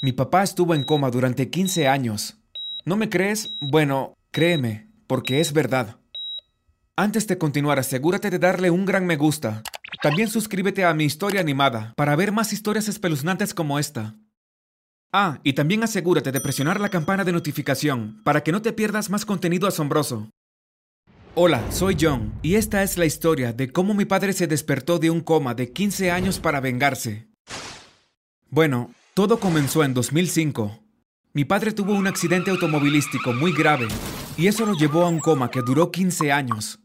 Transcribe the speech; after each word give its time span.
Mi 0.00 0.12
papá 0.12 0.44
estuvo 0.44 0.76
en 0.76 0.84
coma 0.84 1.10
durante 1.10 1.50
15 1.50 1.88
años. 1.88 2.36
¿No 2.84 2.96
me 2.96 3.08
crees? 3.08 3.56
Bueno, 3.58 4.14
créeme, 4.30 4.88
porque 5.08 5.40
es 5.40 5.52
verdad. 5.52 5.96
Antes 6.94 7.26
de 7.26 7.36
continuar, 7.36 7.80
asegúrate 7.80 8.30
de 8.30 8.38
darle 8.38 8.70
un 8.70 8.84
gran 8.84 9.06
me 9.06 9.16
gusta. 9.16 9.62
También 10.00 10.28
suscríbete 10.28 10.84
a 10.84 10.94
mi 10.94 11.04
historia 11.04 11.40
animada 11.40 11.94
para 11.96 12.14
ver 12.14 12.30
más 12.30 12.52
historias 12.52 12.86
espeluznantes 12.86 13.54
como 13.54 13.80
esta. 13.80 14.14
Ah, 15.12 15.40
y 15.42 15.54
también 15.54 15.82
asegúrate 15.82 16.30
de 16.30 16.40
presionar 16.40 16.80
la 16.80 16.90
campana 16.90 17.24
de 17.24 17.32
notificación 17.32 18.22
para 18.22 18.44
que 18.44 18.52
no 18.52 18.62
te 18.62 18.72
pierdas 18.72 19.10
más 19.10 19.24
contenido 19.24 19.66
asombroso. 19.66 20.30
Hola, 21.34 21.60
soy 21.72 21.96
John 22.00 22.38
y 22.42 22.54
esta 22.54 22.84
es 22.84 22.98
la 22.98 23.06
historia 23.06 23.52
de 23.52 23.72
cómo 23.72 23.94
mi 23.94 24.04
padre 24.04 24.32
se 24.32 24.46
despertó 24.46 25.00
de 25.00 25.10
un 25.10 25.22
coma 25.22 25.54
de 25.54 25.72
15 25.72 26.12
años 26.12 26.38
para 26.38 26.60
vengarse. 26.60 27.26
Bueno, 28.50 28.92
todo 29.18 29.40
comenzó 29.40 29.82
en 29.82 29.94
2005. 29.94 30.78
Mi 31.32 31.44
padre 31.44 31.72
tuvo 31.72 31.92
un 31.94 32.06
accidente 32.06 32.52
automovilístico 32.52 33.32
muy 33.32 33.50
grave 33.52 33.88
y 34.36 34.46
eso 34.46 34.64
lo 34.64 34.74
llevó 34.74 35.02
a 35.02 35.08
un 35.08 35.18
coma 35.18 35.50
que 35.50 35.60
duró 35.60 35.90
15 35.90 36.30
años. 36.30 36.78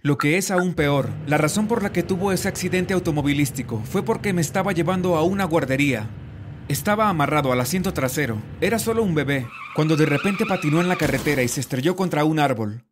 Lo 0.00 0.16
que 0.16 0.36
es 0.36 0.52
aún 0.52 0.74
peor, 0.74 1.10
la 1.26 1.38
razón 1.38 1.66
por 1.66 1.82
la 1.82 1.90
que 1.90 2.04
tuvo 2.04 2.30
ese 2.30 2.46
accidente 2.46 2.94
automovilístico 2.94 3.82
fue 3.82 4.04
porque 4.04 4.32
me 4.32 4.42
estaba 4.42 4.70
llevando 4.70 5.16
a 5.16 5.24
una 5.24 5.44
guardería. 5.44 6.08
Estaba 6.68 7.08
amarrado 7.08 7.50
al 7.50 7.60
asiento 7.60 7.92
trasero, 7.92 8.40
era 8.60 8.78
solo 8.78 9.02
un 9.02 9.16
bebé, 9.16 9.48
cuando 9.74 9.96
de 9.96 10.06
repente 10.06 10.46
patinó 10.46 10.80
en 10.80 10.88
la 10.88 10.94
carretera 10.94 11.42
y 11.42 11.48
se 11.48 11.58
estrelló 11.58 11.96
contra 11.96 12.24
un 12.24 12.38
árbol. 12.38 12.84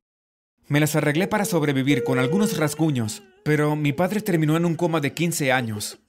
Me 0.67 0.81
las 0.81 0.97
arreglé 0.97 1.29
para 1.29 1.45
sobrevivir 1.45 2.03
con 2.03 2.19
algunos 2.19 2.57
rasguños, 2.57 3.23
pero 3.45 3.77
mi 3.77 3.93
padre 3.93 4.21
terminó 4.21 4.57
en 4.57 4.65
un 4.65 4.75
coma 4.75 4.99
de 4.99 5.15
15 5.15 5.53
años. 5.53 6.01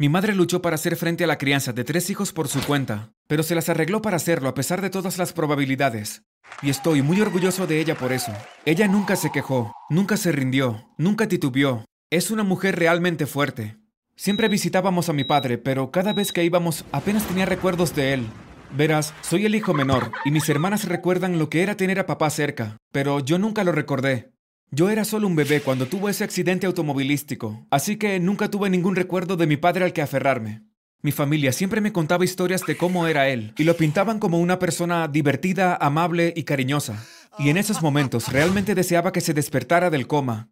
Mi 0.00 0.08
madre 0.08 0.34
luchó 0.34 0.62
para 0.62 0.76
hacer 0.76 0.96
frente 0.96 1.24
a 1.24 1.26
la 1.26 1.36
crianza 1.36 1.74
de 1.74 1.84
tres 1.84 2.08
hijos 2.08 2.32
por 2.32 2.48
su 2.48 2.62
cuenta, 2.62 3.12
pero 3.26 3.42
se 3.42 3.54
las 3.54 3.68
arregló 3.68 4.00
para 4.00 4.16
hacerlo 4.16 4.48
a 4.48 4.54
pesar 4.54 4.80
de 4.80 4.88
todas 4.88 5.18
las 5.18 5.34
probabilidades. 5.34 6.22
Y 6.62 6.70
estoy 6.70 7.02
muy 7.02 7.20
orgulloso 7.20 7.66
de 7.66 7.80
ella 7.80 7.94
por 7.94 8.10
eso. 8.14 8.32
Ella 8.64 8.88
nunca 8.88 9.14
se 9.14 9.30
quejó, 9.30 9.74
nunca 9.90 10.16
se 10.16 10.32
rindió, 10.32 10.88
nunca 10.96 11.28
titubeó. 11.28 11.84
Es 12.08 12.30
una 12.30 12.44
mujer 12.44 12.78
realmente 12.78 13.26
fuerte. 13.26 13.76
Siempre 14.16 14.48
visitábamos 14.48 15.10
a 15.10 15.12
mi 15.12 15.24
padre, 15.24 15.58
pero 15.58 15.90
cada 15.90 16.14
vez 16.14 16.32
que 16.32 16.44
íbamos 16.44 16.86
apenas 16.92 17.26
tenía 17.26 17.44
recuerdos 17.44 17.94
de 17.94 18.14
él. 18.14 18.26
Verás, 18.74 19.12
soy 19.20 19.44
el 19.44 19.54
hijo 19.54 19.74
menor 19.74 20.12
y 20.24 20.30
mis 20.30 20.48
hermanas 20.48 20.88
recuerdan 20.88 21.38
lo 21.38 21.50
que 21.50 21.62
era 21.62 21.76
tener 21.76 22.00
a 22.00 22.06
papá 22.06 22.30
cerca, 22.30 22.78
pero 22.90 23.20
yo 23.20 23.38
nunca 23.38 23.64
lo 23.64 23.72
recordé. 23.72 24.32
Yo 24.72 24.88
era 24.88 25.04
solo 25.04 25.26
un 25.26 25.34
bebé 25.34 25.62
cuando 25.62 25.86
tuvo 25.86 26.08
ese 26.08 26.22
accidente 26.22 26.64
automovilístico, 26.64 27.66
así 27.70 27.96
que 27.96 28.20
nunca 28.20 28.48
tuve 28.48 28.70
ningún 28.70 28.94
recuerdo 28.94 29.36
de 29.36 29.48
mi 29.48 29.56
padre 29.56 29.84
al 29.84 29.92
que 29.92 30.00
aferrarme. 30.00 30.62
Mi 31.02 31.10
familia 31.10 31.50
siempre 31.52 31.80
me 31.80 31.92
contaba 31.92 32.24
historias 32.24 32.64
de 32.64 32.76
cómo 32.76 33.08
era 33.08 33.28
él, 33.28 33.52
y 33.58 33.64
lo 33.64 33.76
pintaban 33.76 34.20
como 34.20 34.38
una 34.38 34.60
persona 34.60 35.08
divertida, 35.08 35.74
amable 35.74 36.32
y 36.36 36.44
cariñosa. 36.44 37.04
Y 37.36 37.48
en 37.48 37.56
esos 37.56 37.82
momentos 37.82 38.32
realmente 38.32 38.76
deseaba 38.76 39.10
que 39.10 39.20
se 39.20 39.34
despertara 39.34 39.90
del 39.90 40.06
coma. 40.06 40.50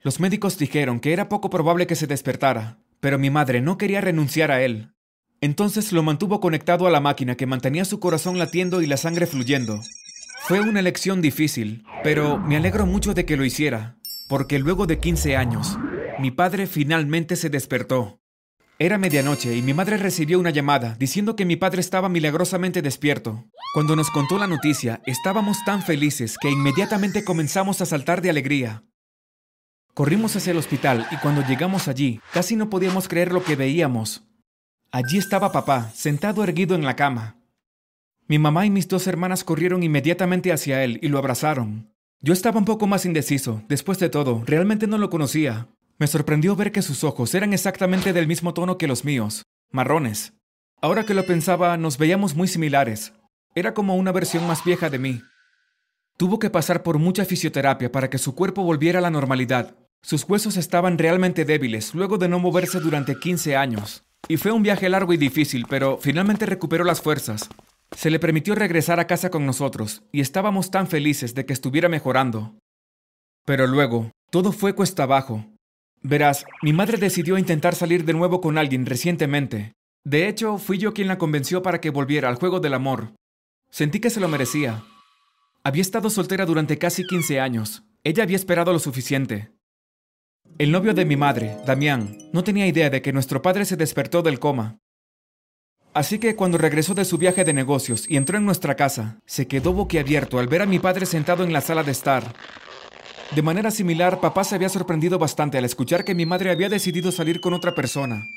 Los 0.00 0.20
médicos 0.20 0.56
dijeron 0.56 1.00
que 1.00 1.12
era 1.12 1.28
poco 1.28 1.50
probable 1.50 1.88
que 1.88 1.96
se 1.96 2.06
despertara, 2.06 2.78
pero 3.00 3.18
mi 3.18 3.30
madre 3.30 3.60
no 3.60 3.78
quería 3.78 4.00
renunciar 4.00 4.52
a 4.52 4.62
él. 4.62 4.92
Entonces 5.40 5.92
lo 5.92 6.04
mantuvo 6.04 6.38
conectado 6.38 6.86
a 6.86 6.90
la 6.90 7.00
máquina 7.00 7.36
que 7.36 7.46
mantenía 7.46 7.84
su 7.84 7.98
corazón 7.98 8.38
latiendo 8.38 8.80
y 8.80 8.86
la 8.86 8.96
sangre 8.96 9.26
fluyendo. 9.26 9.80
Fue 10.46 10.60
una 10.60 10.80
elección 10.80 11.22
difícil, 11.22 11.86
pero 12.02 12.38
me 12.38 12.58
alegro 12.58 12.84
mucho 12.84 13.14
de 13.14 13.24
que 13.24 13.38
lo 13.38 13.46
hiciera, 13.46 13.96
porque 14.28 14.58
luego 14.58 14.86
de 14.86 14.98
15 14.98 15.38
años, 15.38 15.78
mi 16.18 16.30
padre 16.30 16.66
finalmente 16.66 17.36
se 17.36 17.48
despertó. 17.48 18.20
Era 18.78 18.98
medianoche 18.98 19.56
y 19.56 19.62
mi 19.62 19.72
madre 19.72 19.96
recibió 19.96 20.38
una 20.38 20.50
llamada 20.50 20.96
diciendo 20.98 21.34
que 21.34 21.46
mi 21.46 21.56
padre 21.56 21.80
estaba 21.80 22.10
milagrosamente 22.10 22.82
despierto. 22.82 23.46
Cuando 23.72 23.96
nos 23.96 24.10
contó 24.10 24.36
la 24.36 24.46
noticia, 24.46 25.00
estábamos 25.06 25.64
tan 25.64 25.82
felices 25.82 26.36
que 26.38 26.50
inmediatamente 26.50 27.24
comenzamos 27.24 27.80
a 27.80 27.86
saltar 27.86 28.20
de 28.20 28.28
alegría. 28.28 28.84
Corrimos 29.94 30.36
hacia 30.36 30.50
el 30.50 30.58
hospital 30.58 31.06
y 31.10 31.16
cuando 31.16 31.40
llegamos 31.46 31.88
allí, 31.88 32.20
casi 32.34 32.54
no 32.54 32.68
podíamos 32.68 33.08
creer 33.08 33.32
lo 33.32 33.42
que 33.42 33.56
veíamos. 33.56 34.24
Allí 34.92 35.16
estaba 35.16 35.52
papá, 35.52 35.90
sentado 35.94 36.44
erguido 36.44 36.74
en 36.74 36.84
la 36.84 36.96
cama. 36.96 37.38
Mi 38.26 38.38
mamá 38.38 38.64
y 38.64 38.70
mis 38.70 38.88
dos 38.88 39.06
hermanas 39.06 39.44
corrieron 39.44 39.82
inmediatamente 39.82 40.52
hacia 40.52 40.82
él 40.82 40.98
y 41.02 41.08
lo 41.08 41.18
abrazaron. 41.18 41.92
Yo 42.20 42.32
estaba 42.32 42.58
un 42.58 42.64
poco 42.64 42.86
más 42.86 43.04
indeciso, 43.04 43.62
después 43.68 43.98
de 43.98 44.08
todo, 44.08 44.42
realmente 44.46 44.86
no 44.86 44.96
lo 44.96 45.10
conocía, 45.10 45.68
me 45.98 46.06
sorprendió 46.06 46.56
ver 46.56 46.72
que 46.72 46.82
sus 46.82 47.04
ojos 47.04 47.34
eran 47.34 47.52
exactamente 47.52 48.12
del 48.12 48.26
mismo 48.26 48.54
tono 48.54 48.78
que 48.78 48.88
los 48.88 49.04
míos, 49.04 49.44
marrones. 49.70 50.32
Ahora 50.80 51.04
que 51.04 51.14
lo 51.14 51.24
pensaba, 51.24 51.76
nos 51.76 51.98
veíamos 51.98 52.34
muy 52.34 52.48
similares. 52.48 53.12
Era 53.54 53.74
como 53.74 53.94
una 53.94 54.10
versión 54.10 54.46
más 54.46 54.64
vieja 54.64 54.90
de 54.90 54.98
mí. 54.98 55.22
Tuvo 56.16 56.38
que 56.38 56.50
pasar 56.50 56.82
por 56.82 56.98
mucha 56.98 57.24
fisioterapia 57.24 57.92
para 57.92 58.10
que 58.10 58.18
su 58.18 58.34
cuerpo 58.34 58.62
volviera 58.62 58.98
a 58.98 59.02
la 59.02 59.10
normalidad. 59.10 59.76
Sus 60.02 60.24
huesos 60.28 60.56
estaban 60.56 60.98
realmente 60.98 61.44
débiles 61.44 61.94
luego 61.94 62.18
de 62.18 62.28
no 62.28 62.38
moverse 62.38 62.80
durante 62.80 63.18
15 63.18 63.56
años. 63.56 64.04
Y 64.28 64.36
fue 64.36 64.50
un 64.50 64.62
viaje 64.62 64.88
largo 64.88 65.12
y 65.12 65.16
difícil, 65.16 65.66
pero 65.68 65.98
finalmente 66.00 66.46
recuperó 66.46 66.84
las 66.84 67.00
fuerzas. 67.00 67.48
Se 67.96 68.10
le 68.10 68.18
permitió 68.18 68.54
regresar 68.54 69.00
a 69.00 69.06
casa 69.06 69.30
con 69.30 69.46
nosotros, 69.46 70.02
y 70.12 70.20
estábamos 70.20 70.70
tan 70.70 70.86
felices 70.86 71.34
de 71.34 71.46
que 71.46 71.52
estuviera 71.52 71.88
mejorando. 71.88 72.58
Pero 73.44 73.66
luego, 73.66 74.10
todo 74.30 74.52
fue 74.52 74.74
cuesta 74.74 75.04
abajo. 75.04 75.46
Verás, 76.02 76.44
mi 76.62 76.72
madre 76.72 76.98
decidió 76.98 77.38
intentar 77.38 77.74
salir 77.74 78.04
de 78.04 78.12
nuevo 78.12 78.40
con 78.40 78.58
alguien 78.58 78.84
recientemente. 78.84 79.72
De 80.04 80.28
hecho, 80.28 80.58
fui 80.58 80.76
yo 80.76 80.92
quien 80.92 81.08
la 81.08 81.18
convenció 81.18 81.62
para 81.62 81.80
que 81.80 81.90
volviera 81.90 82.28
al 82.28 82.36
juego 82.36 82.60
del 82.60 82.74
amor. 82.74 83.14
Sentí 83.70 84.00
que 84.00 84.10
se 84.10 84.20
lo 84.20 84.28
merecía. 84.28 84.84
Había 85.62 85.82
estado 85.82 86.10
soltera 86.10 86.44
durante 86.44 86.76
casi 86.76 87.06
15 87.06 87.40
años. 87.40 87.84
Ella 88.02 88.22
había 88.22 88.36
esperado 88.36 88.72
lo 88.72 88.78
suficiente. 88.78 89.52
El 90.58 90.72
novio 90.72 90.92
de 90.92 91.06
mi 91.06 91.16
madre, 91.16 91.56
Damián, 91.66 92.18
no 92.32 92.44
tenía 92.44 92.66
idea 92.66 92.90
de 92.90 93.00
que 93.00 93.14
nuestro 93.14 93.40
padre 93.40 93.64
se 93.64 93.76
despertó 93.76 94.20
del 94.20 94.38
coma. 94.38 94.78
Así 95.94 96.18
que 96.18 96.36
cuando 96.36 96.58
regresó 96.58 96.94
de 96.94 97.04
su 97.04 97.16
viaje 97.18 97.44
de 97.44 97.52
negocios 97.52 98.04
y 98.08 98.16
entró 98.16 98.36
en 98.36 98.44
nuestra 98.44 98.74
casa, 98.74 99.20
se 99.24 99.46
quedó 99.46 99.72
boquiabierto 99.72 100.38
al 100.38 100.48
ver 100.48 100.62
a 100.62 100.66
mi 100.66 100.78
padre 100.80 101.06
sentado 101.06 101.44
en 101.44 101.52
la 101.52 101.60
sala 101.60 101.84
de 101.84 101.92
estar, 101.92 102.34
de 103.34 103.42
manera 103.42 103.72
similar, 103.72 104.20
papá 104.20 104.44
se 104.44 104.54
había 104.54 104.68
sorprendido 104.68 105.18
bastante 105.18 105.58
al 105.58 105.64
escuchar 105.64 106.04
que 106.04 106.14
mi 106.14 106.24
madre 106.24 106.52
había 106.52 106.68
decidido 106.68 107.10
salir 107.10 107.40
con 107.40 107.52
otra 107.52 107.74
persona. 107.74 108.28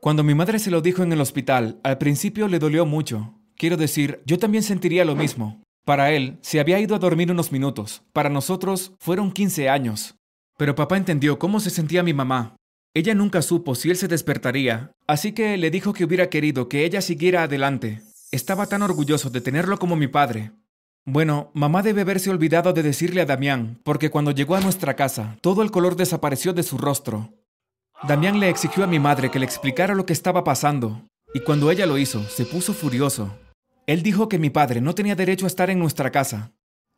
Cuando 0.00 0.24
mi 0.24 0.34
madre 0.34 0.58
se 0.58 0.72
lo 0.72 0.80
dijo 0.80 1.04
en 1.04 1.12
el 1.12 1.20
hospital, 1.20 1.78
al 1.84 1.98
principio 1.98 2.48
le 2.48 2.58
dolió 2.58 2.84
mucho. 2.84 3.38
Quiero 3.56 3.76
decir, 3.76 4.22
yo 4.26 4.38
también 4.38 4.64
sentiría 4.64 5.04
lo 5.04 5.14
mismo. 5.14 5.62
Para 5.84 6.10
él, 6.10 6.38
se 6.40 6.58
había 6.58 6.80
ido 6.80 6.96
a 6.96 6.98
dormir 6.98 7.30
unos 7.30 7.52
minutos. 7.52 8.02
Para 8.12 8.28
nosotros, 8.28 8.94
fueron 8.98 9.30
15 9.30 9.68
años. 9.68 10.16
Pero 10.56 10.74
papá 10.74 10.96
entendió 10.96 11.38
cómo 11.38 11.60
se 11.60 11.70
sentía 11.70 12.02
mi 12.02 12.12
mamá. 12.12 12.56
Ella 12.94 13.14
nunca 13.14 13.42
supo 13.42 13.74
si 13.74 13.90
él 13.90 13.96
se 13.96 14.08
despertaría, 14.08 14.92
así 15.06 15.32
que 15.32 15.56
le 15.56 15.70
dijo 15.70 15.92
que 15.92 16.04
hubiera 16.04 16.30
querido 16.30 16.68
que 16.68 16.84
ella 16.84 17.00
siguiera 17.00 17.42
adelante. 17.42 18.02
Estaba 18.30 18.66
tan 18.66 18.82
orgulloso 18.82 19.30
de 19.30 19.40
tenerlo 19.40 19.78
como 19.78 19.96
mi 19.96 20.06
padre, 20.06 20.52
bueno, 21.06 21.50
mamá 21.52 21.82
debe 21.82 22.00
haberse 22.00 22.30
olvidado 22.30 22.72
de 22.72 22.82
decirle 22.82 23.20
a 23.20 23.26
Damián, 23.26 23.78
porque 23.84 24.08
cuando 24.08 24.30
llegó 24.30 24.54
a 24.54 24.60
nuestra 24.60 24.96
casa, 24.96 25.36
todo 25.42 25.62
el 25.62 25.70
color 25.70 25.96
desapareció 25.96 26.54
de 26.54 26.62
su 26.62 26.78
rostro. 26.78 27.34
Damián 28.08 28.40
le 28.40 28.48
exigió 28.48 28.84
a 28.84 28.86
mi 28.86 28.98
madre 28.98 29.30
que 29.30 29.38
le 29.38 29.44
explicara 29.44 29.94
lo 29.94 30.06
que 30.06 30.14
estaba 30.14 30.44
pasando, 30.44 31.02
y 31.34 31.40
cuando 31.40 31.70
ella 31.70 31.84
lo 31.84 31.98
hizo, 31.98 32.24
se 32.24 32.46
puso 32.46 32.72
furioso. 32.72 33.38
Él 33.86 34.02
dijo 34.02 34.30
que 34.30 34.38
mi 34.38 34.48
padre 34.48 34.80
no 34.80 34.94
tenía 34.94 35.14
derecho 35.14 35.44
a 35.44 35.48
estar 35.48 35.68
en 35.68 35.78
nuestra 35.78 36.10
casa. 36.10 36.52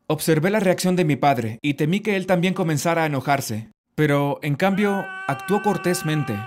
Observé 0.07 0.51
la 0.51 0.61
reacción 0.61 0.95
de 0.95 1.05
mi 1.05 1.17
padre 1.17 1.59
y 1.61 1.75
temí 1.75 1.99
que 1.99 2.15
él 2.15 2.27
también 2.27 2.55
comenzara 2.55 3.03
a 3.03 3.07
enojarse, 3.07 3.73
pero 3.97 4.39
en 4.43 4.55
cambio 4.55 5.05
actuó 5.27 5.63
cortésmente. 5.63 6.39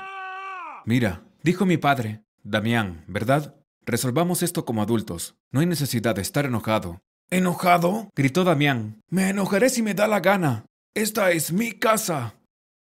Mira, 0.85 1.23
dijo 1.43 1.65
mi 1.65 1.77
padre, 1.77 2.23
Damián, 2.43 3.03
¿verdad? 3.07 3.55
Resolvamos 3.85 4.43
esto 4.43 4.63
como 4.65 4.81
adultos. 4.81 5.35
No 5.51 5.59
hay 5.59 5.65
necesidad 5.65 6.15
de 6.15 6.21
estar 6.21 6.45
enojado. 6.45 7.01
¿Enojado? 7.31 8.09
gritó 8.15 8.43
Damián. 8.43 9.01
Me 9.09 9.29
enojaré 9.29 9.69
si 9.69 9.81
me 9.81 9.95
da 9.95 10.07
la 10.07 10.19
gana. 10.19 10.65
Esta 10.93 11.31
es 11.31 11.51
mi 11.51 11.71
casa. 11.71 12.35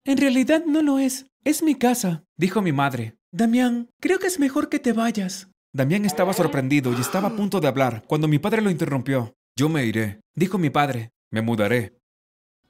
En 0.05 0.19
realidad 0.19 0.65
no 0.67 0.83
lo 0.83 0.99
es. 0.99 1.27
Es 1.45 1.63
mi 1.63 1.77
casa, 1.77 2.25
dijo 2.37 2.61
mi 2.61 2.73
madre. 2.73 3.15
Damián, 3.33 3.89
creo 4.01 4.19
que 4.19 4.27
es 4.27 4.41
mejor 4.41 4.69
que 4.69 4.81
te 4.81 4.93
vayas. 4.93 5.49
Damián 5.73 6.05
estaba 6.05 6.33
sorprendido 6.33 6.93
y 6.93 7.01
estaba 7.01 7.29
a 7.29 7.37
punto 7.37 7.61
de 7.61 7.69
hablar 7.69 8.03
cuando 8.09 8.27
mi 8.27 8.41
padre 8.41 8.63
lo 8.63 8.71
interrumpió. 8.71 9.35
Yo 9.57 9.69
me 9.69 9.85
iré, 9.85 10.21
dijo 10.35 10.59
mi 10.59 10.71
padre. 10.71 11.11
Me 11.31 11.43
mudaré. 11.43 11.99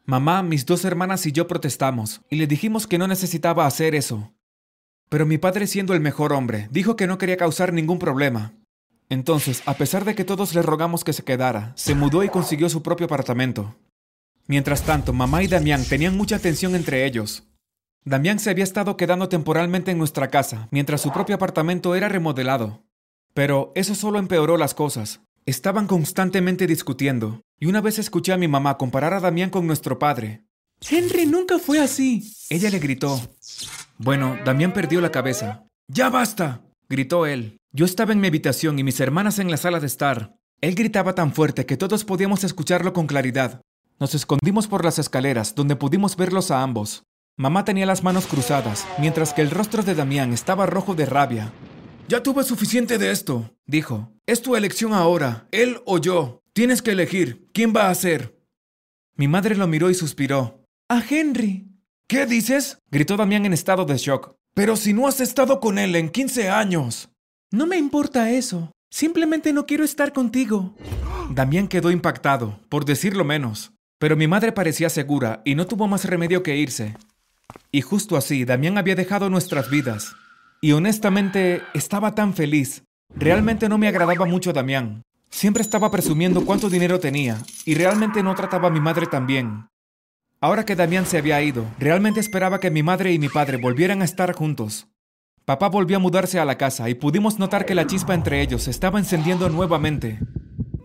Mamá, 0.06 0.42
mis 0.42 0.64
dos 0.64 0.84
hermanas 0.84 1.26
y 1.26 1.32
yo 1.32 1.46
protestamos, 1.46 2.22
y 2.30 2.36
le 2.36 2.46
dijimos 2.46 2.86
que 2.86 2.96
no 2.98 3.06
necesitaba 3.06 3.66
hacer 3.66 3.94
eso. 3.94 4.32
Pero 5.08 5.26
mi 5.26 5.36
padre, 5.36 5.66
siendo 5.66 5.94
el 5.94 6.00
mejor 6.00 6.32
hombre, 6.32 6.68
dijo 6.70 6.96
que 6.96 7.06
no 7.06 7.18
quería 7.18 7.36
causar 7.36 7.72
ningún 7.72 7.98
problema, 7.98 8.54
entonces, 9.08 9.62
a 9.66 9.74
pesar 9.74 10.04
de 10.04 10.14
que 10.14 10.24
todos 10.24 10.54
le 10.54 10.62
rogamos 10.62 11.04
que 11.04 11.12
se 11.12 11.22
quedara, 11.22 11.72
se 11.76 11.94
mudó 11.94 12.24
y 12.24 12.28
consiguió 12.28 12.68
su 12.68 12.82
propio 12.82 13.06
apartamento. 13.06 13.76
Mientras 14.46 14.82
tanto, 14.82 15.12
mamá 15.12 15.42
y 15.42 15.46
Damián 15.46 15.84
tenían 15.84 16.16
mucha 16.16 16.38
tensión 16.38 16.74
entre 16.74 17.04
ellos. 17.06 17.44
Damián 18.04 18.38
se 18.38 18.50
había 18.50 18.64
estado 18.64 18.96
quedando 18.96 19.28
temporalmente 19.28 19.90
en 19.90 19.98
nuestra 19.98 20.28
casa, 20.28 20.68
mientras 20.70 21.00
su 21.00 21.12
propio 21.12 21.36
apartamento 21.36 21.94
era 21.94 22.08
remodelado. 22.08 22.84
Pero 23.34 23.72
eso 23.74 23.94
solo 23.94 24.18
empeoró 24.18 24.56
las 24.56 24.74
cosas. 24.74 25.20
Estaban 25.44 25.86
constantemente 25.86 26.66
discutiendo, 26.66 27.42
y 27.58 27.66
una 27.66 27.80
vez 27.80 27.98
escuché 27.98 28.32
a 28.32 28.36
mi 28.36 28.48
mamá 28.48 28.76
comparar 28.76 29.14
a 29.14 29.20
Damián 29.20 29.50
con 29.50 29.66
nuestro 29.66 29.98
padre. 29.98 30.44
Henry 30.88 31.26
nunca 31.26 31.58
fue 31.58 31.80
así. 31.80 32.32
Ella 32.50 32.70
le 32.70 32.78
gritó. 32.78 33.20
Bueno, 33.98 34.36
Damián 34.44 34.72
perdió 34.72 35.00
la 35.00 35.10
cabeza. 35.10 35.64
¡Ya 35.88 36.10
basta! 36.10 36.62
gritó 36.88 37.26
él. 37.26 37.58
Yo 37.72 37.84
estaba 37.84 38.12
en 38.12 38.20
mi 38.20 38.28
habitación 38.28 38.78
y 38.78 38.84
mis 38.84 39.00
hermanas 39.00 39.38
en 39.38 39.50
la 39.50 39.56
sala 39.56 39.80
de 39.80 39.86
estar. 39.86 40.36
Él 40.60 40.74
gritaba 40.74 41.14
tan 41.14 41.32
fuerte 41.32 41.66
que 41.66 41.76
todos 41.76 42.04
podíamos 42.04 42.44
escucharlo 42.44 42.92
con 42.92 43.06
claridad. 43.06 43.60
Nos 43.98 44.14
escondimos 44.14 44.66
por 44.66 44.84
las 44.84 44.98
escaleras, 44.98 45.54
donde 45.54 45.76
pudimos 45.76 46.16
verlos 46.16 46.50
a 46.50 46.62
ambos. 46.62 47.04
Mamá 47.38 47.64
tenía 47.64 47.86
las 47.86 48.02
manos 48.02 48.26
cruzadas, 48.26 48.86
mientras 48.98 49.34
que 49.34 49.42
el 49.42 49.50
rostro 49.50 49.82
de 49.82 49.94
Damián 49.94 50.32
estaba 50.32 50.66
rojo 50.66 50.94
de 50.94 51.06
rabia. 51.06 51.52
Ya 52.08 52.22
tuve 52.22 52.44
suficiente 52.44 52.98
de 52.98 53.10
esto, 53.10 53.50
dijo. 53.66 54.12
Es 54.26 54.40
tu 54.40 54.56
elección 54.56 54.92
ahora, 54.94 55.48
él 55.50 55.80
o 55.84 55.98
yo. 55.98 56.42
Tienes 56.56 56.80
que 56.80 56.92
elegir. 56.92 57.50
¿Quién 57.52 57.74
va 57.76 57.90
a 57.90 57.94
ser? 57.94 58.34
Mi 59.14 59.28
madre 59.28 59.56
lo 59.56 59.66
miró 59.66 59.90
y 59.90 59.94
suspiró. 59.94 60.64
A 60.88 61.04
Henry. 61.06 61.68
¿Qué 62.08 62.24
dices? 62.24 62.78
gritó 62.90 63.18
Damián 63.18 63.44
en 63.44 63.52
estado 63.52 63.84
de 63.84 63.98
shock. 63.98 64.36
Pero 64.54 64.74
si 64.76 64.94
no 64.94 65.06
has 65.06 65.20
estado 65.20 65.60
con 65.60 65.76
él 65.76 65.94
en 65.96 66.08
15 66.08 66.48
años. 66.48 67.10
No 67.52 67.66
me 67.66 67.76
importa 67.76 68.30
eso. 68.30 68.72
Simplemente 68.90 69.52
no 69.52 69.66
quiero 69.66 69.84
estar 69.84 70.14
contigo. 70.14 70.74
Damián 71.28 71.68
quedó 71.68 71.90
impactado, 71.90 72.58
por 72.70 72.86
decirlo 72.86 73.22
menos. 73.22 73.72
Pero 73.98 74.16
mi 74.16 74.26
madre 74.26 74.50
parecía 74.50 74.88
segura 74.88 75.42
y 75.44 75.56
no 75.56 75.66
tuvo 75.66 75.86
más 75.88 76.06
remedio 76.06 76.42
que 76.42 76.56
irse. 76.56 76.96
Y 77.70 77.82
justo 77.82 78.16
así, 78.16 78.46
Damián 78.46 78.78
había 78.78 78.94
dejado 78.94 79.28
nuestras 79.28 79.68
vidas. 79.68 80.14
Y 80.62 80.72
honestamente, 80.72 81.60
estaba 81.74 82.14
tan 82.14 82.32
feliz. 82.32 82.82
Realmente 83.14 83.68
no 83.68 83.76
me 83.76 83.88
agradaba 83.88 84.24
mucho 84.24 84.54
Damián. 84.54 85.02
Siempre 85.36 85.60
estaba 85.60 85.90
presumiendo 85.90 86.46
cuánto 86.46 86.70
dinero 86.70 86.98
tenía, 86.98 87.36
y 87.66 87.74
realmente 87.74 88.22
no 88.22 88.34
trataba 88.34 88.68
a 88.68 88.70
mi 88.70 88.80
madre 88.80 89.06
tan 89.06 89.26
bien. 89.26 89.68
Ahora 90.40 90.64
que 90.64 90.74
Damián 90.74 91.04
se 91.04 91.18
había 91.18 91.42
ido, 91.42 91.66
realmente 91.78 92.20
esperaba 92.20 92.58
que 92.58 92.70
mi 92.70 92.82
madre 92.82 93.12
y 93.12 93.18
mi 93.18 93.28
padre 93.28 93.58
volvieran 93.58 94.00
a 94.00 94.06
estar 94.06 94.32
juntos. 94.32 94.88
Papá 95.44 95.68
volvió 95.68 95.98
a 95.98 96.00
mudarse 96.00 96.40
a 96.40 96.46
la 96.46 96.56
casa 96.56 96.88
y 96.88 96.94
pudimos 96.94 97.38
notar 97.38 97.66
que 97.66 97.74
la 97.74 97.86
chispa 97.86 98.14
entre 98.14 98.40
ellos 98.40 98.66
estaba 98.66 98.98
encendiendo 98.98 99.50
nuevamente. 99.50 100.20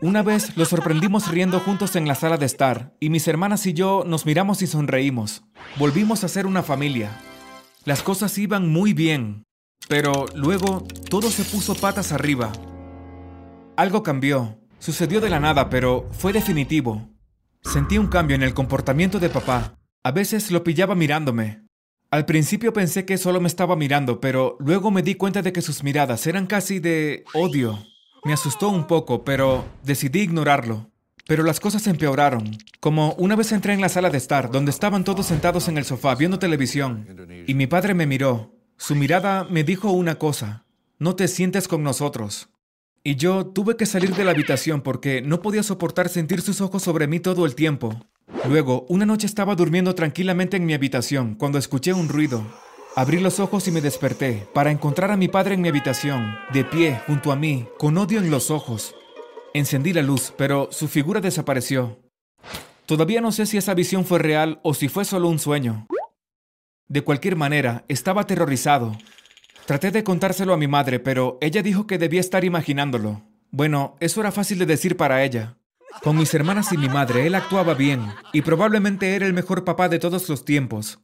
Una 0.01 0.21
vez 0.21 0.57
los 0.57 0.67
sorprendimos 0.67 1.29
riendo 1.29 1.61
juntos 1.61 1.95
en 1.95 2.05
la 2.05 2.15
sala 2.15 2.35
de 2.35 2.47
estar, 2.47 2.93
y 2.99 3.09
mis 3.09 3.29
hermanas 3.29 3.65
y 3.67 3.71
yo 3.71 4.03
nos 4.05 4.25
miramos 4.25 4.61
y 4.61 4.67
sonreímos. 4.67 5.43
Volvimos 5.77 6.25
a 6.25 6.27
ser 6.27 6.45
una 6.45 6.61
familia. 6.61 7.21
Las 7.85 8.03
cosas 8.03 8.37
iban 8.37 8.67
muy 8.67 8.91
bien, 8.91 9.45
pero 9.87 10.25
luego 10.35 10.85
todo 11.09 11.31
se 11.31 11.45
puso 11.45 11.73
patas 11.73 12.11
arriba. 12.11 12.51
Algo 13.81 14.03
cambió. 14.03 14.59
Sucedió 14.77 15.21
de 15.21 15.31
la 15.31 15.39
nada, 15.39 15.71
pero 15.71 16.07
fue 16.11 16.33
definitivo. 16.33 17.09
Sentí 17.63 17.97
un 17.97 18.05
cambio 18.05 18.35
en 18.35 18.43
el 18.43 18.53
comportamiento 18.53 19.17
de 19.17 19.27
papá. 19.27 19.79
A 20.03 20.11
veces 20.11 20.51
lo 20.51 20.63
pillaba 20.63 20.93
mirándome. 20.93 21.63
Al 22.11 22.27
principio 22.27 22.73
pensé 22.73 23.05
que 23.05 23.17
solo 23.17 23.41
me 23.41 23.47
estaba 23.47 23.75
mirando, 23.75 24.21
pero 24.21 24.55
luego 24.59 24.91
me 24.91 25.01
di 25.01 25.15
cuenta 25.15 25.41
de 25.41 25.51
que 25.51 25.63
sus 25.63 25.83
miradas 25.83 26.27
eran 26.27 26.45
casi 26.45 26.77
de 26.77 27.23
odio. 27.33 27.83
Me 28.23 28.33
asustó 28.33 28.69
un 28.69 28.85
poco, 28.85 29.25
pero 29.25 29.65
decidí 29.81 30.19
ignorarlo. 30.19 30.91
Pero 31.25 31.41
las 31.41 31.59
cosas 31.59 31.87
empeoraron. 31.87 32.55
Como 32.79 33.13
una 33.13 33.35
vez 33.35 33.51
entré 33.51 33.73
en 33.73 33.81
la 33.81 33.89
sala 33.89 34.11
de 34.11 34.19
estar, 34.19 34.51
donde 34.51 34.69
estaban 34.69 35.03
todos 35.03 35.25
sentados 35.25 35.67
en 35.69 35.79
el 35.79 35.85
sofá 35.85 36.13
viendo 36.13 36.37
televisión, 36.37 37.07
y 37.47 37.55
mi 37.55 37.65
padre 37.65 37.95
me 37.95 38.05
miró. 38.05 38.53
Su 38.77 38.93
mirada 38.93 39.47
me 39.49 39.63
dijo 39.63 39.89
una 39.89 40.19
cosa, 40.19 40.65
no 40.99 41.15
te 41.15 41.27
sientes 41.27 41.67
con 41.67 41.81
nosotros. 41.81 42.51
Y 43.03 43.15
yo 43.15 43.47
tuve 43.47 43.77
que 43.77 43.87
salir 43.87 44.15
de 44.15 44.23
la 44.23 44.31
habitación 44.31 44.81
porque 44.81 45.23
no 45.23 45.41
podía 45.41 45.63
soportar 45.63 46.07
sentir 46.07 46.41
sus 46.41 46.61
ojos 46.61 46.83
sobre 46.83 47.07
mí 47.07 47.19
todo 47.19 47.47
el 47.47 47.55
tiempo. 47.55 47.99
Luego, 48.47 48.85
una 48.89 49.07
noche 49.07 49.25
estaba 49.25 49.55
durmiendo 49.55 49.95
tranquilamente 49.95 50.57
en 50.57 50.65
mi 50.65 50.73
habitación 50.73 51.33
cuando 51.33 51.57
escuché 51.57 51.93
un 51.93 52.09
ruido. 52.09 52.45
Abrí 52.95 53.19
los 53.19 53.39
ojos 53.39 53.67
y 53.67 53.71
me 53.71 53.81
desperté 53.81 54.47
para 54.53 54.69
encontrar 54.69 55.09
a 55.09 55.17
mi 55.17 55.27
padre 55.27 55.55
en 55.55 55.61
mi 55.61 55.69
habitación, 55.69 56.35
de 56.53 56.63
pie, 56.63 57.01
junto 57.07 57.31
a 57.31 57.35
mí, 57.35 57.67
con 57.79 57.97
odio 57.97 58.19
en 58.19 58.29
los 58.29 58.51
ojos. 58.51 58.93
Encendí 59.53 59.93
la 59.93 60.03
luz, 60.03 60.33
pero 60.37 60.69
su 60.71 60.87
figura 60.87 61.21
desapareció. 61.21 61.99
Todavía 62.85 63.21
no 63.21 63.31
sé 63.31 63.47
si 63.47 63.57
esa 63.57 63.73
visión 63.73 64.05
fue 64.05 64.19
real 64.19 64.59
o 64.61 64.73
si 64.75 64.89
fue 64.89 65.05
solo 65.05 65.27
un 65.27 65.39
sueño. 65.39 65.87
De 66.87 67.01
cualquier 67.01 67.35
manera, 67.35 67.83
estaba 67.87 68.21
aterrorizado. 68.21 68.95
Traté 69.65 69.91
de 69.91 70.03
contárselo 70.03 70.53
a 70.53 70.57
mi 70.57 70.67
madre, 70.67 70.99
pero 70.99 71.37
ella 71.41 71.61
dijo 71.61 71.87
que 71.87 71.97
debía 71.97 72.19
estar 72.19 72.43
imaginándolo. 72.43 73.21
Bueno, 73.51 73.95
eso 73.99 74.21
era 74.21 74.31
fácil 74.31 74.59
de 74.59 74.65
decir 74.65 74.97
para 74.97 75.23
ella. 75.23 75.57
Con 76.03 76.17
mis 76.17 76.33
hermanas 76.33 76.71
y 76.71 76.77
mi 76.77 76.89
madre, 76.89 77.27
él 77.27 77.35
actuaba 77.35 77.73
bien, 77.73 78.01
y 78.33 78.41
probablemente 78.41 79.15
era 79.15 79.25
el 79.25 79.33
mejor 79.33 79.63
papá 79.63 79.89
de 79.89 79.99
todos 79.99 80.27
los 80.29 80.45
tiempos. 80.45 80.99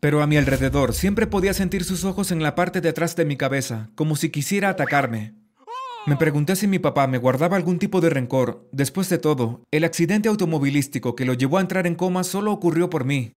Pero 0.00 0.22
a 0.22 0.26
mi 0.26 0.36
alrededor 0.36 0.94
siempre 0.94 1.26
podía 1.26 1.52
sentir 1.54 1.84
sus 1.84 2.04
ojos 2.04 2.30
en 2.30 2.42
la 2.42 2.54
parte 2.54 2.80
de 2.80 2.88
atrás 2.88 3.16
de 3.16 3.24
mi 3.24 3.36
cabeza, 3.36 3.90
como 3.94 4.16
si 4.16 4.30
quisiera 4.30 4.68
atacarme. 4.68 5.34
Me 6.06 6.16
pregunté 6.16 6.56
si 6.56 6.66
mi 6.66 6.78
papá 6.78 7.06
me 7.06 7.18
guardaba 7.18 7.56
algún 7.56 7.78
tipo 7.78 8.00
de 8.00 8.08
rencor. 8.08 8.66
Después 8.72 9.08
de 9.08 9.18
todo, 9.18 9.64
el 9.70 9.84
accidente 9.84 10.28
automovilístico 10.28 11.14
que 11.16 11.24
lo 11.24 11.34
llevó 11.34 11.58
a 11.58 11.60
entrar 11.60 11.86
en 11.86 11.96
coma 11.96 12.24
solo 12.24 12.52
ocurrió 12.52 12.88
por 12.88 13.04
mí. 13.04 13.32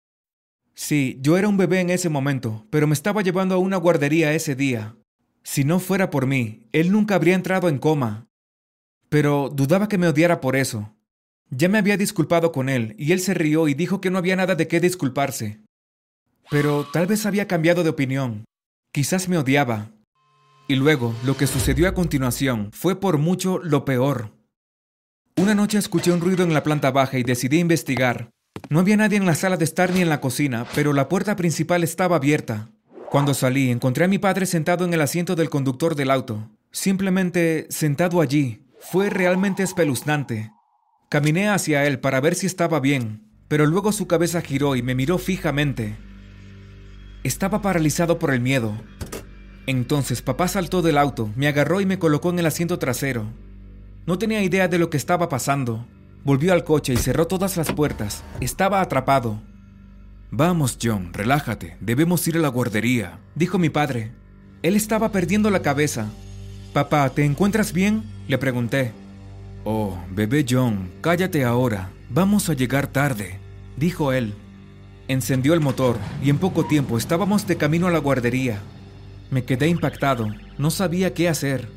Sí, 0.82 1.20
yo 1.20 1.38
era 1.38 1.50
un 1.50 1.58
bebé 1.58 1.82
en 1.82 1.90
ese 1.90 2.08
momento, 2.08 2.66
pero 2.70 2.88
me 2.88 2.94
estaba 2.94 3.22
llevando 3.22 3.54
a 3.54 3.58
una 3.58 3.76
guardería 3.76 4.32
ese 4.34 4.56
día. 4.56 4.96
Si 5.44 5.66
no 5.66 5.82
fuera 5.82 6.10
por 6.10 6.26
mí, 6.26 6.70
él 6.72 6.94
nunca 6.94 7.16
habría 7.16 7.36
entrado 7.36 7.68
en 7.68 7.80
coma. 7.80 8.30
Pero 9.10 9.50
dudaba 9.50 9.90
que 9.90 9.98
me 9.98 10.08
odiara 10.08 10.40
por 10.40 10.56
eso. 10.56 10.96
Ya 11.50 11.68
me 11.68 11.80
había 11.80 11.98
disculpado 11.98 12.54
con 12.54 12.70
él, 12.70 12.96
y 12.98 13.12
él 13.12 13.20
se 13.20 13.34
rió 13.34 13.68
y 13.68 13.74
dijo 13.74 14.00
que 14.00 14.10
no 14.10 14.20
había 14.20 14.38
nada 14.38 14.56
de 14.56 14.70
qué 14.70 14.80
disculparse. 14.80 15.60
Pero 16.50 16.88
tal 16.94 17.08
vez 17.08 17.26
había 17.26 17.46
cambiado 17.46 17.84
de 17.84 17.90
opinión. 17.90 18.46
Quizás 18.94 19.28
me 19.28 19.38
odiaba. 19.38 19.92
Y 20.70 20.76
luego, 20.78 21.14
lo 21.26 21.36
que 21.36 21.48
sucedió 21.48 21.90
a 21.90 21.94
continuación 21.94 22.70
fue 22.72 22.98
por 22.98 23.18
mucho 23.18 23.60
lo 23.60 23.84
peor. 23.84 24.32
Una 25.36 25.56
noche 25.56 25.78
escuché 25.78 26.14
un 26.14 26.22
ruido 26.22 26.46
en 26.46 26.54
la 26.54 26.64
planta 26.64 26.90
baja 26.90 27.20
y 27.20 27.24
decidí 27.24 27.60
investigar. 27.60 28.30
No 28.70 28.80
había 28.80 28.98
nadie 28.98 29.18
en 29.18 29.26
la 29.26 29.34
sala 29.34 29.58
de 29.58 29.66
estar 29.66 29.92
ni 29.92 30.02
en 30.02 30.10
la 30.10 30.22
cocina, 30.22 30.68
pero 30.76 30.94
la 30.94 31.10
puerta 31.10 31.36
principal 31.36 31.84
estaba 31.84 32.18
abierta. 32.18 32.70
Cuando 33.10 33.34
salí, 33.34 33.72
encontré 33.72 34.06
a 34.06 34.08
mi 34.08 34.20
padre 34.20 34.46
sentado 34.46 34.86
en 34.86 34.94
el 34.94 35.02
asiento 35.02 35.36
del 35.36 35.50
conductor 35.50 35.96
del 35.96 36.12
auto. 36.12 36.52
Simplemente 36.72 37.66
sentado 37.72 38.22
allí. 38.22 38.64
Fue 38.80 39.10
realmente 39.10 39.64
espeluznante. 39.64 40.52
Caminé 41.10 41.50
hacia 41.50 41.88
él 41.88 42.00
para 42.00 42.22
ver 42.22 42.36
si 42.36 42.46
estaba 42.46 42.80
bien, 42.80 43.24
pero 43.48 43.66
luego 43.66 43.92
su 43.92 44.06
cabeza 44.06 44.42
giró 44.42 44.76
y 44.76 44.84
me 44.84 44.94
miró 44.94 45.18
fijamente. 45.18 45.98
Estaba 47.24 47.64
paralizado 47.64 48.20
por 48.20 48.32
el 48.32 48.40
miedo. 48.40 48.80
Entonces 49.66 50.22
papá 50.22 50.48
saltó 50.48 50.84
del 50.84 51.00
auto, 51.00 51.32
me 51.36 51.48
agarró 51.48 51.82
y 51.82 51.88
me 51.88 51.98
colocó 51.98 52.30
en 52.30 52.38
el 52.38 52.46
asiento 52.46 52.78
trasero. 52.78 53.26
No 54.06 54.20
tenía 54.20 54.44
idea 54.44 54.68
de 54.68 54.78
lo 54.78 54.92
que 54.92 54.98
estaba 54.98 55.28
pasando. 55.28 55.88
Volvió 56.24 56.54
al 56.54 56.64
coche 56.64 56.94
y 56.94 56.98
cerró 56.98 57.28
todas 57.28 57.58
las 57.58 57.72
puertas. 57.72 58.24
Estaba 58.40 58.82
atrapado. 58.82 59.42
Vamos, 60.32 60.78
John, 60.82 61.12
relájate. 61.14 61.78
Debemos 61.80 62.28
ir 62.28 62.38
a 62.38 62.40
la 62.40 62.50
guardería, 62.50 63.20
dijo 63.36 63.58
mi 63.58 63.70
padre. 63.70 64.12
Él 64.62 64.76
estaba 64.76 65.12
perdiendo 65.12 65.50
la 65.50 65.62
cabeza. 65.62 66.08
Papá, 66.74 67.10
¿te 67.10 67.26
encuentras 67.26 67.74
bien? 67.74 68.04
Le 68.28 68.38
pregunté. 68.38 68.92
Oh, 69.64 69.98
bebé 70.12 70.46
John, 70.48 70.92
cállate 71.02 71.46
ahora. 71.46 71.90
Vamos 72.10 72.50
a 72.50 72.54
llegar 72.54 72.88
tarde, 72.88 73.40
dijo 73.78 74.14
él. 74.14 74.34
Encendió 75.08 75.54
el 75.54 75.60
motor 75.62 75.98
y 76.24 76.30
en 76.30 76.38
poco 76.38 76.66
tiempo 76.66 76.98
estábamos 76.98 77.48
de 77.48 77.58
camino 77.58 77.88
a 77.88 77.92
la 77.92 78.00
guardería. 78.00 78.60
Me 79.32 79.44
quedé 79.44 79.68
impactado, 79.68 80.28
no 80.58 80.70
sabía 80.70 81.14
qué 81.14 81.30
hacer. 81.30 81.68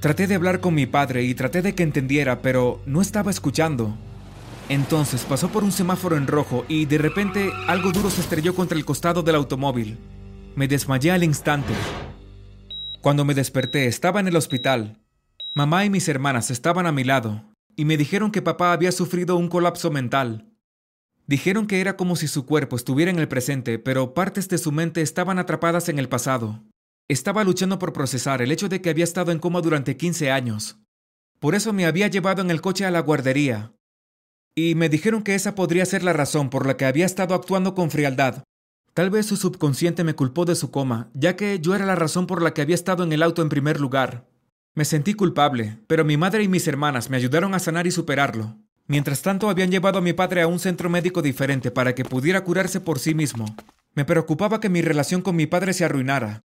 Traté 0.00 0.26
de 0.26 0.34
hablar 0.34 0.60
con 0.60 0.74
mi 0.74 0.86
padre 0.86 1.24
y 1.24 1.34
traté 1.34 1.60
de 1.60 1.74
que 1.74 1.82
entendiera, 1.82 2.40
pero 2.40 2.80
no 2.86 3.02
estaba 3.02 3.30
escuchando. 3.30 3.98
Entonces 4.70 5.26
pasó 5.28 5.50
por 5.50 5.62
un 5.62 5.72
semáforo 5.72 6.16
en 6.16 6.26
rojo 6.26 6.64
y 6.68 6.86
de 6.86 6.96
repente 6.96 7.50
algo 7.66 7.92
duro 7.92 8.08
se 8.08 8.22
estrelló 8.22 8.54
contra 8.54 8.78
el 8.78 8.86
costado 8.86 9.22
del 9.22 9.34
automóvil. 9.34 9.98
Me 10.56 10.68
desmayé 10.68 11.10
al 11.10 11.22
instante. 11.22 11.74
Cuando 13.02 13.26
me 13.26 13.34
desperté 13.34 13.86
estaba 13.88 14.20
en 14.20 14.28
el 14.28 14.36
hospital. 14.36 14.98
Mamá 15.52 15.84
y 15.84 15.90
mis 15.90 16.08
hermanas 16.08 16.50
estaban 16.50 16.86
a 16.86 16.92
mi 16.92 17.04
lado 17.04 17.44
y 17.76 17.84
me 17.84 17.98
dijeron 17.98 18.30
que 18.30 18.40
papá 18.40 18.72
había 18.72 18.92
sufrido 18.92 19.36
un 19.36 19.48
colapso 19.48 19.90
mental. 19.90 20.50
Dijeron 21.26 21.66
que 21.66 21.82
era 21.82 21.96
como 21.96 22.16
si 22.16 22.26
su 22.26 22.46
cuerpo 22.46 22.76
estuviera 22.76 23.10
en 23.10 23.18
el 23.18 23.28
presente, 23.28 23.78
pero 23.78 24.14
partes 24.14 24.48
de 24.48 24.56
su 24.56 24.72
mente 24.72 25.02
estaban 25.02 25.38
atrapadas 25.38 25.90
en 25.90 25.98
el 25.98 26.08
pasado. 26.08 26.62
Estaba 27.10 27.42
luchando 27.42 27.80
por 27.80 27.92
procesar 27.92 28.40
el 28.40 28.52
hecho 28.52 28.68
de 28.68 28.80
que 28.80 28.88
había 28.88 29.02
estado 29.02 29.32
en 29.32 29.40
coma 29.40 29.60
durante 29.60 29.96
15 29.96 30.30
años. 30.30 30.78
Por 31.40 31.56
eso 31.56 31.72
me 31.72 31.84
había 31.84 32.06
llevado 32.06 32.40
en 32.40 32.52
el 32.52 32.60
coche 32.60 32.84
a 32.84 32.92
la 32.92 33.00
guardería. 33.00 33.72
Y 34.54 34.76
me 34.76 34.88
dijeron 34.88 35.24
que 35.24 35.34
esa 35.34 35.56
podría 35.56 35.84
ser 35.86 36.04
la 36.04 36.12
razón 36.12 36.50
por 36.50 36.68
la 36.68 36.76
que 36.76 36.84
había 36.84 37.04
estado 37.04 37.34
actuando 37.34 37.74
con 37.74 37.90
frialdad. 37.90 38.44
Tal 38.94 39.10
vez 39.10 39.26
su 39.26 39.36
subconsciente 39.36 40.04
me 40.04 40.14
culpó 40.14 40.44
de 40.44 40.54
su 40.54 40.70
coma, 40.70 41.10
ya 41.12 41.34
que 41.34 41.58
yo 41.58 41.74
era 41.74 41.84
la 41.84 41.96
razón 41.96 42.28
por 42.28 42.42
la 42.42 42.54
que 42.54 42.62
había 42.62 42.76
estado 42.76 43.02
en 43.02 43.12
el 43.12 43.24
auto 43.24 43.42
en 43.42 43.48
primer 43.48 43.80
lugar. 43.80 44.28
Me 44.76 44.84
sentí 44.84 45.14
culpable, 45.14 45.80
pero 45.88 46.04
mi 46.04 46.16
madre 46.16 46.44
y 46.44 46.48
mis 46.48 46.68
hermanas 46.68 47.10
me 47.10 47.16
ayudaron 47.16 47.54
a 47.54 47.58
sanar 47.58 47.88
y 47.88 47.90
superarlo. 47.90 48.56
Mientras 48.86 49.20
tanto, 49.22 49.50
habían 49.50 49.72
llevado 49.72 49.98
a 49.98 50.02
mi 50.02 50.12
padre 50.12 50.42
a 50.42 50.46
un 50.46 50.60
centro 50.60 50.88
médico 50.88 51.22
diferente 51.22 51.72
para 51.72 51.92
que 51.92 52.04
pudiera 52.04 52.44
curarse 52.44 52.80
por 52.80 53.00
sí 53.00 53.16
mismo. 53.16 53.46
Me 53.96 54.04
preocupaba 54.04 54.60
que 54.60 54.68
mi 54.68 54.80
relación 54.80 55.22
con 55.22 55.34
mi 55.34 55.48
padre 55.48 55.72
se 55.72 55.84
arruinara. 55.84 56.44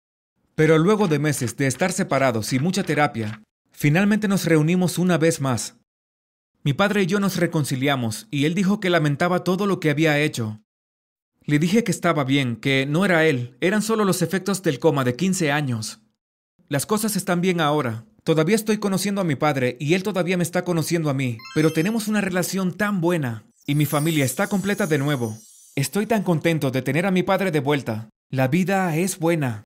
Pero 0.62 0.78
luego 0.78 1.08
de 1.08 1.18
meses 1.18 1.58
de 1.58 1.66
estar 1.66 1.92
separados 1.92 2.54
y 2.54 2.60
mucha 2.60 2.84
terapia, 2.84 3.42
finalmente 3.72 4.28
nos 4.28 4.46
reunimos 4.46 5.00
una 5.00 5.18
vez 5.18 5.42
más. 5.42 5.78
Mi 6.62 6.74
padre 6.74 7.02
y 7.02 7.06
yo 7.08 7.20
nos 7.20 7.38
reconciliamos 7.38 8.28
y 8.30 8.46
él 8.46 8.54
dijo 8.54 8.80
que 8.80 8.92
lamentaba 8.92 9.44
todo 9.44 9.66
lo 9.66 9.80
que 9.80 9.90
había 9.90 10.20
hecho. 10.20 10.62
Le 11.46 11.58
dije 11.58 11.84
que 11.84 11.90
estaba 11.90 12.26
bien, 12.26 12.58
que 12.58 12.86
no 12.86 13.06
era 13.06 13.26
él, 13.26 13.58
eran 13.60 13.82
solo 13.82 14.06
los 14.06 14.22
efectos 14.22 14.62
del 14.62 14.78
coma 14.78 15.04
de 15.04 15.16
15 15.16 15.52
años. 15.52 16.02
Las 16.70 16.86
cosas 16.86 17.16
están 17.16 17.42
bien 17.42 17.60
ahora, 17.60 18.06
Todavía 18.24 18.56
estoy 18.56 18.78
conociendo 18.78 19.20
a 19.22 19.24
mi 19.24 19.34
padre 19.34 19.78
y 19.80 19.96
él 19.96 20.04
todavía 20.04 20.38
me 20.38 20.44
está 20.44 20.64
conociendo 20.64 21.10
a 21.10 21.16
mí, 21.16 21.40
pero 21.56 21.74
tenemos 21.74 22.08
una 22.08 22.22
relación 22.22 22.78
tan 22.78 23.02
buena 23.02 23.46
y 23.66 23.74
mi 23.74 23.88
familia 23.88 24.26
está 24.26 24.46
completa 24.46 24.86
de 24.86 25.00
nuevo. 25.00 25.40
Estoy 25.76 26.06
tan 26.06 26.22
contento 26.22 26.70
de 26.70 26.84
tener 26.84 27.08
a 27.08 27.12
mi 27.12 27.24
padre 27.24 27.50
de 27.50 27.62
vuelta. 27.62 28.10
La 28.30 28.48
vida 28.48 28.96
es 28.96 29.18
buena. 29.18 29.64